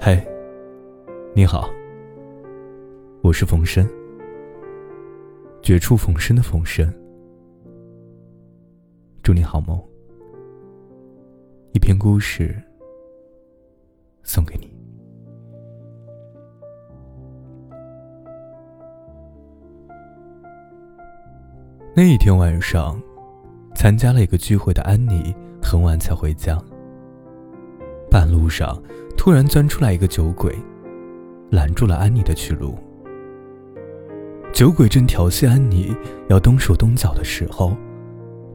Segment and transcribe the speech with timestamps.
[0.00, 0.16] 嘿，
[1.34, 1.68] 你好，
[3.20, 3.84] 我是冯生，
[5.60, 6.88] 绝处逢生的冯生。
[9.24, 9.76] 祝你好梦。
[11.72, 12.54] 一篇故事
[14.22, 14.72] 送给你。
[21.96, 23.02] 那一天晚上，
[23.74, 26.56] 参加了一个聚会的安妮很晚才回家。
[28.10, 28.80] 半路上，
[29.16, 30.54] 突然钻出来一个酒鬼，
[31.50, 32.78] 拦住了安妮的去路。
[34.52, 35.94] 酒鬼正调戏安妮，
[36.28, 37.76] 要动手动脚的时候，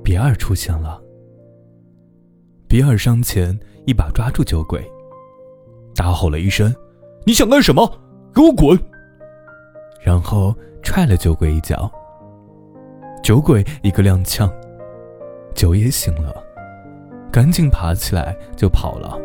[0.04, 1.02] 比尔出现了。
[2.68, 4.84] 比尔上前一把抓住酒鬼，
[5.96, 6.74] 大吼了一声
[7.26, 7.88] ：“你想干什么？
[8.34, 8.78] 给我滚！”
[10.04, 11.90] 然后踹了酒鬼一脚。
[13.24, 14.52] 酒鬼一个踉跄，
[15.54, 16.34] 酒也醒了，
[17.32, 19.18] 赶紧爬起来就跑了。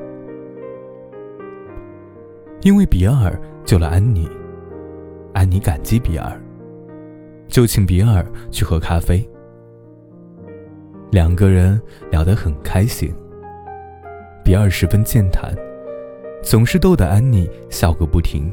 [2.63, 4.29] 因为比尔救了安妮，
[5.33, 6.41] 安妮感激比尔，
[7.47, 9.27] 就请比尔去喝咖啡。
[11.11, 13.15] 两个人聊得很开心。
[14.45, 15.55] 比尔十分健谈，
[16.43, 18.53] 总是逗得安妮笑个不停。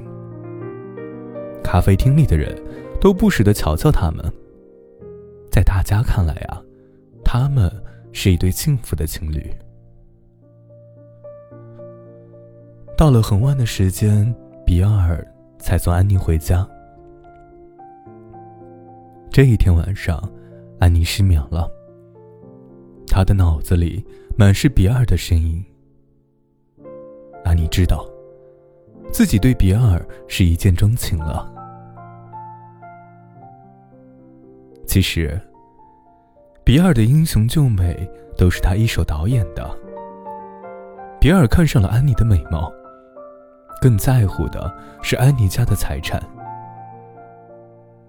[1.63, 2.55] 咖啡厅里的人
[3.01, 4.23] 都不时地瞧瞧他们，
[5.49, 6.61] 在大家看来啊，
[7.23, 7.71] 他们
[8.11, 9.51] 是一对幸福的情侣。
[12.97, 14.33] 到了很晚的时间，
[14.65, 15.25] 比尔
[15.59, 16.65] 才送安妮回家。
[19.29, 20.17] 这一天晚上，
[20.79, 21.69] 安妮失眠了。
[23.05, 24.01] 她的脑子里
[24.37, 25.61] 满是比尔的声音。
[27.43, 28.07] 安妮知道，
[29.11, 31.51] 自己对比尔是一见钟情了。
[34.87, 35.37] 其实，
[36.63, 39.69] 比尔的英雄救美都是他一手导演的。
[41.19, 42.71] 比尔看上了安妮的美貌。
[43.85, 46.19] 更在乎的是安妮家的财产。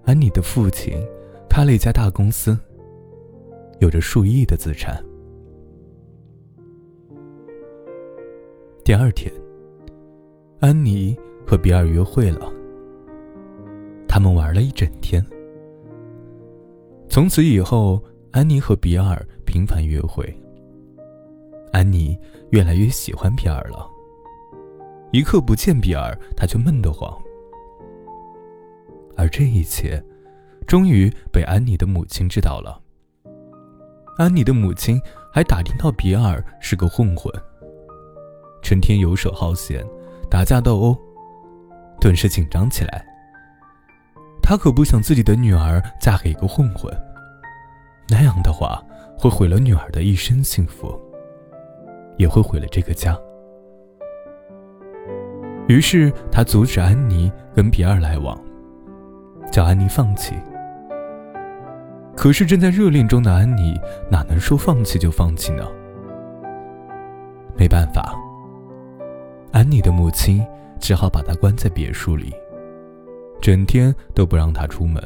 [0.05, 0.99] 安妮的父亲
[1.47, 2.57] 开了一家大公司，
[3.77, 4.99] 有着数亿的资产。
[8.83, 9.31] 第二天，
[10.61, 12.51] 安妮和比尔约会了。
[14.07, 15.23] 他们玩了一整天。
[17.07, 20.25] 从此以后，安妮和比尔频繁约会。
[21.71, 22.17] 安妮
[22.49, 23.87] 越来越喜欢比尔了。
[25.11, 27.11] 一刻不见比尔，他就闷得慌。
[29.15, 30.03] 而这一切，
[30.67, 32.81] 终于被安妮的母亲知道了。
[34.17, 34.99] 安妮的母亲
[35.31, 37.31] 还打听到比尔是个混混，
[38.61, 39.85] 成天游手好闲，
[40.29, 40.97] 打架斗殴，
[42.01, 43.05] 顿时紧张起来。
[44.41, 46.91] 他可不想自己的女儿嫁给一个混混，
[48.09, 48.83] 那样的话
[49.17, 50.99] 会毁了女儿的一生幸福，
[52.17, 53.17] 也会毁了这个家。
[55.67, 58.37] 于是他阻止安妮跟比尔来往，
[59.51, 60.33] 叫安妮放弃。
[62.15, 63.79] 可是正在热恋中的安妮
[64.09, 65.67] 哪能说放弃就放弃呢？
[67.55, 68.15] 没办法，
[69.51, 70.43] 安妮的母亲
[70.79, 72.33] 只好把她关在别墅里，
[73.41, 75.01] 整天都不让她出门。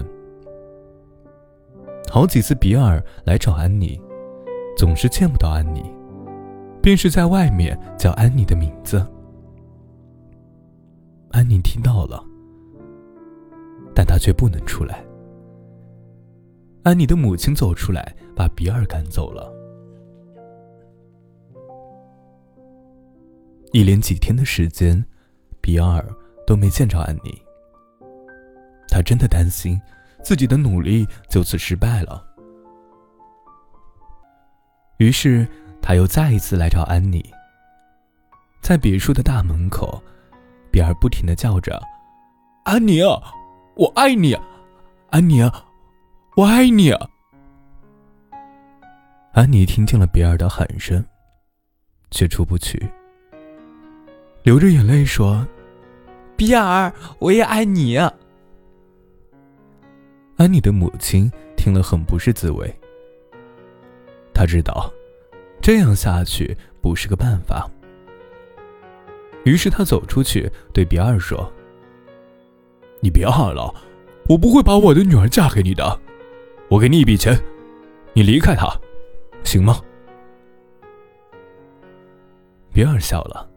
[2.10, 4.00] 好几次比尔来找安妮，
[4.78, 5.84] 总是见不到安妮，
[6.82, 9.06] 便是在外面叫安妮的名字。
[11.31, 12.24] 安妮听到了，
[13.96, 15.03] 但她却不能出来。
[16.84, 19.52] 安妮的母亲走出来，把比尔赶走了。
[23.72, 25.03] 一连几天的时间，
[25.62, 26.06] 比尔
[26.46, 27.42] 都没见着安妮。
[28.90, 29.80] 他真的担心
[30.22, 32.28] 自己的努力就此失败了。
[34.98, 35.48] 于是，
[35.81, 37.24] 他又再一次来找安妮，
[38.62, 40.03] 在别墅的大门口。
[40.72, 41.80] 比尔不停的叫着
[42.64, 43.02] ：“安妮，
[43.76, 44.38] 我爱你，
[45.09, 45.42] 安妮，
[46.38, 46.92] 我爱你。”
[49.34, 51.04] 安妮听见了比尔的喊声，
[52.10, 52.90] 却出不去，
[54.44, 55.46] 流着眼泪说
[56.38, 57.98] ：“比尔，我也爱你。”
[60.38, 62.74] 安妮的母亲听了很不是滋味，
[64.34, 64.92] 她知道
[65.62, 67.69] 这样下去不是个办法。
[69.44, 71.52] 于是他走出去，对比尔说
[73.02, 73.74] ：“你别喊了，
[74.30, 76.00] 我不会把我的女儿嫁给你的。
[76.70, 77.38] 我给你一笔钱，
[78.14, 78.68] 你离开他，
[79.44, 79.82] 行吗？”
[82.72, 83.50] 比尔笑了。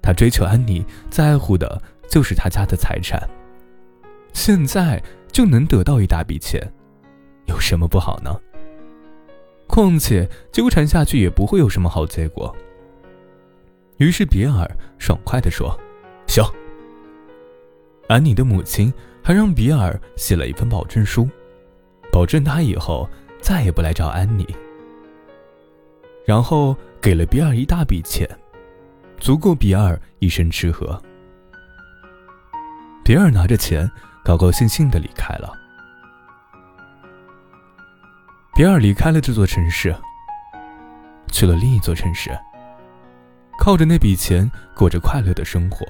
[0.00, 3.28] 他追求安妮，在乎的就是他家的财产。
[4.32, 6.60] 现在就能得到一大笔钱，
[7.46, 8.34] 有什么不好呢？
[9.66, 12.54] 况且纠缠下去也不会有什么好结果。
[13.98, 14.68] 于是比尔
[14.98, 15.78] 爽快地说
[16.26, 16.44] ：“行。”
[18.08, 18.92] 安妮的母亲
[19.22, 21.28] 还让比尔写了一份保证书，
[22.10, 23.08] 保证他以后
[23.40, 24.46] 再也不来找安妮。
[26.26, 28.28] 然后给了比尔一大笔钱，
[29.18, 31.00] 足够比尔一生吃喝。
[33.04, 33.90] 比尔拿着钱，
[34.24, 35.52] 高高兴兴的离开了。
[38.54, 39.94] 比尔离开了这座城市，
[41.32, 42.30] 去了另一座城市，
[43.58, 45.86] 靠着那笔钱过着快乐的生活。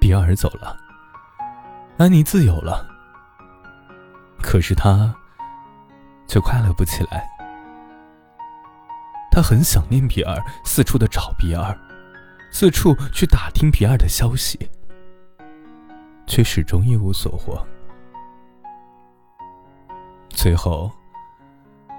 [0.00, 0.76] 比尔走了，
[1.98, 2.86] 安妮自由了，
[4.40, 5.14] 可是他
[6.26, 7.28] 却快乐不起来。
[9.30, 11.76] 他很想念比尔，四处的找比尔。
[12.50, 14.58] 四处去打听比尔的消息，
[16.26, 17.62] 却始终一无所获。
[20.30, 20.90] 最后，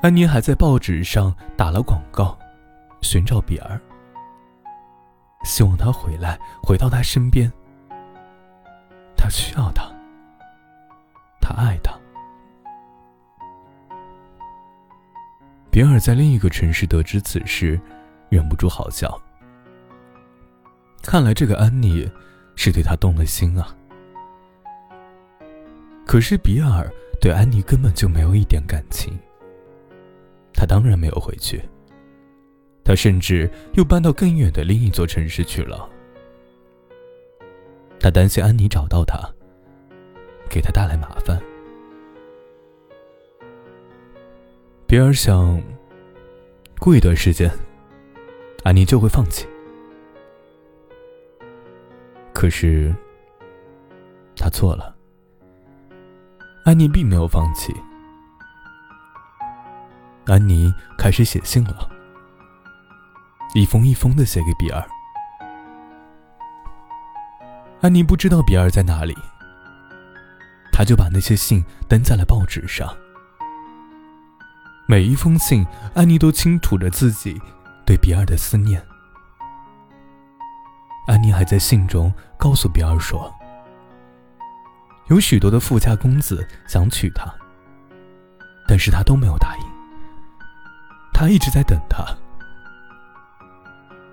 [0.01, 2.37] 安妮还在报纸上打了广告，
[3.01, 3.79] 寻找比尔，
[5.43, 7.51] 希望他回来，回到他身边。
[9.17, 9.83] 他需要他，
[11.41, 11.93] 他爱他。
[15.69, 17.77] 比尔在另一个城市得知此事，
[18.29, 19.19] 忍不住好笑。
[21.03, 22.09] 看来这个安妮
[22.55, 23.75] 是对他动了心啊。
[26.05, 29.19] 可是比尔对安妮根本就没有一点感情。
[30.59, 31.63] 他当然没有回去。
[32.83, 35.89] 他甚至又搬到更远的另一座城市去了。
[37.97, 39.17] 他担心安妮找到他，
[40.49, 41.41] 给他带来麻烦。
[44.85, 45.61] 比尔想，
[46.77, 47.49] 过一段时间，
[48.63, 49.47] 安妮就会放弃。
[52.33, 52.93] 可是，
[54.35, 54.93] 他错了。
[56.65, 57.73] 安妮并没有放弃。
[60.29, 61.89] 安妮开始写信了，
[63.55, 64.87] 一封一封的写给比尔。
[67.81, 69.17] 安妮不知道比尔在哪里，
[70.71, 72.95] 他就把那些信登在了报纸上。
[74.87, 75.65] 每一封信，
[75.95, 77.41] 安妮都倾吐着自己
[77.83, 78.85] 对比尔的思念。
[81.07, 83.33] 安妮还在信中告诉比尔说
[85.09, 87.33] ：“有许多的富家公子想娶她，
[88.67, 89.78] 但是他都没有答应。
[91.19, 92.05] 他一直在等他。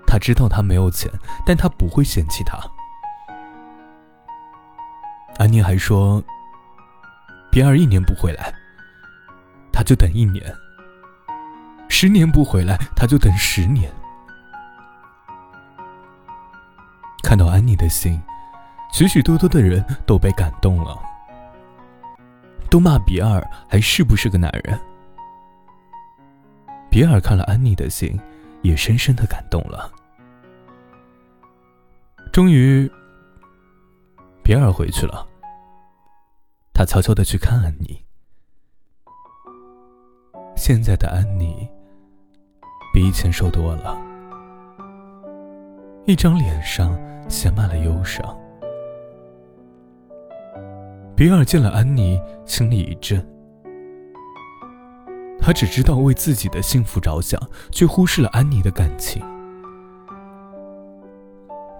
[0.05, 1.09] 他知道他没有钱，
[1.45, 2.59] 但他不会嫌弃他。”
[5.39, 6.21] 安妮还说
[7.49, 8.53] ：“比尔一年不回来，
[9.71, 10.43] 他就等一年；
[11.87, 13.89] 十年不回来，他就等十年。”
[17.23, 18.21] 看到安妮的信，
[18.91, 20.99] 许许多多的人都被感动了，
[22.69, 24.77] 都骂比尔还是不是个男人。
[26.97, 28.19] 比尔看了安妮的信，
[28.63, 29.87] 也深深的感动了。
[32.33, 32.91] 终于，
[34.43, 35.23] 比尔回去了。
[36.73, 38.03] 他悄悄的去看安妮。
[40.55, 41.69] 现在的安妮
[42.91, 43.95] 比以前瘦多了，
[46.07, 46.97] 一张脸上。
[47.29, 48.25] 写满了忧伤。
[51.15, 53.23] 比尔见了安妮，心里一震。
[55.47, 57.41] 他只知道为自己的幸福着想，
[57.71, 59.23] 却忽视了安妮的感情。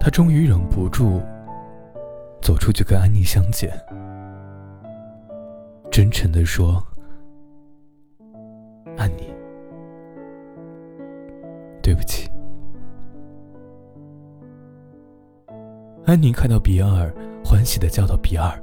[0.00, 1.20] 他终于忍不住
[2.40, 3.70] 走出去跟安妮相见，
[5.90, 6.82] 真诚的说
[8.96, 9.30] ：“安妮，
[11.82, 12.26] 对不起。”
[16.06, 17.14] 安妮看到比尔，
[17.44, 18.58] 欢喜的叫道：“比尔，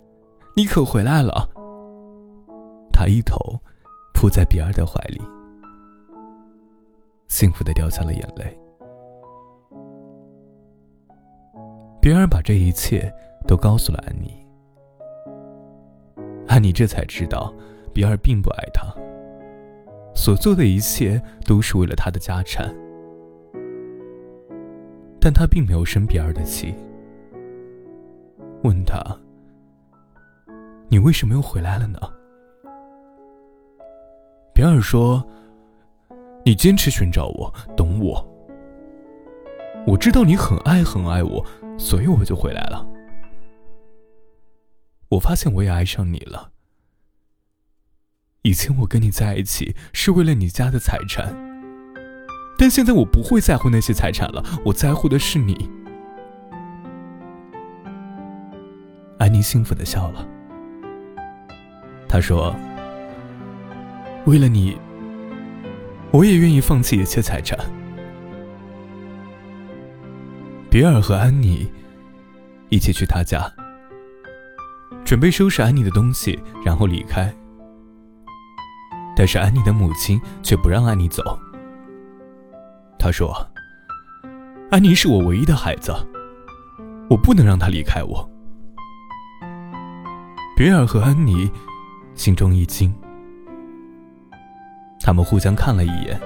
[0.56, 1.48] 你可回来了！”
[2.92, 3.38] 他一头
[4.26, 5.22] 扑在比尔的怀里，
[7.28, 8.60] 幸福的掉下了眼泪。
[12.02, 13.14] 比尔把这一切
[13.48, 14.44] 都告诉了安妮，
[16.48, 17.54] 安妮这才知道，
[17.94, 18.92] 比尔并不爱她，
[20.16, 22.76] 所做的一切都是为了他的家产，
[25.22, 26.74] 但他并没有生比尔的气。
[28.64, 29.00] 问他
[30.90, 32.00] ：“你为什么又回来了呢？”
[34.56, 35.28] 比尔说
[36.46, 38.26] ：“你坚持寻找我，等我。
[39.86, 41.46] 我知道你很爱很爱我，
[41.78, 42.88] 所以我就回来了。
[45.10, 46.52] 我发现我也爱上你了。
[48.44, 51.36] 以前我跟你在一起是为了你家的财产，
[52.58, 55.70] 但现在我不会在乎那些财产了，我在乎的是你。”
[59.20, 60.26] 安妮幸福的笑了。
[62.08, 62.56] 他说
[64.26, 64.76] ：“为了你，
[66.10, 67.56] 我也愿意放弃一切财产，
[70.68, 71.72] 比尔和安妮
[72.70, 73.48] 一起去他家，
[75.06, 77.32] 准备收拾安妮的东西，然后离开。
[79.16, 81.22] 但是安妮的母亲却不让安妮走。
[82.98, 83.32] 她说
[84.72, 85.94] ：“安妮是我唯一的孩子，
[87.12, 88.28] 我不能让她离开我。”
[90.58, 91.48] 比尔和安妮
[92.16, 92.92] 心中一惊，
[95.06, 96.20] 他们互相看了一眼，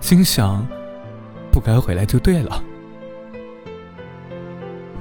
[0.00, 0.66] 心想
[1.52, 2.64] ：“不该回来就对了。”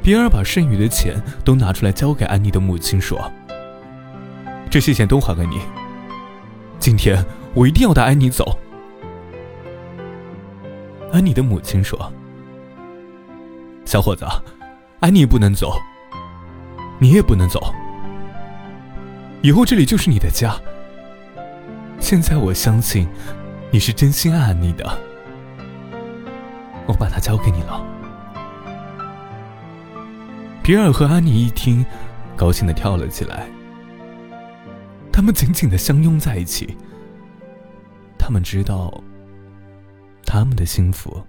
[0.04, 1.16] 比尔把剩余的钱
[1.46, 3.18] 都拿出来交给安妮的母亲，说
[4.70, 5.62] ：“这些钱都还给你。
[6.80, 8.60] 今天我一定要带安妮走。”
[11.14, 12.12] 安妮的母亲说
[13.86, 14.26] ：“小伙子，
[15.00, 15.80] 安妮不能走，
[17.00, 17.74] 你也不能走。
[19.42, 20.54] 以后这里就是你的家。
[22.04, 23.08] 现在我相信
[23.72, 24.86] 你是真心爱安妮的，
[26.86, 27.82] 我把她交给你了。”
[30.62, 31.84] 比尔和安妮一听，
[32.36, 33.48] 高兴的跳了起来。
[35.14, 36.78] 他们紧紧的相拥在一起。
[38.20, 38.94] 他们知道，
[40.26, 41.26] 他们的幸福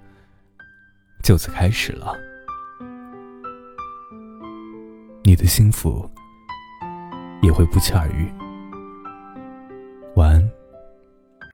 [1.23, 2.17] 就此开始了。
[5.23, 6.11] 你的幸福
[7.43, 8.29] 也会不期而遇。
[10.17, 10.51] 晚安。